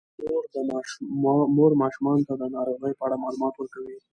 [1.55, 3.97] مور ماشومانو ته د ناروغیو په اړه معلومات ورکوي.